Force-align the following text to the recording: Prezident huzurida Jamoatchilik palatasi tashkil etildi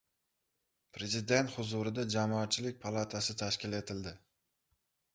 Prezident 0.97 1.53
huzurida 1.57 2.07
Jamoatchilik 2.15 2.83
palatasi 2.89 3.39
tashkil 3.45 3.81
etildi 3.85 4.19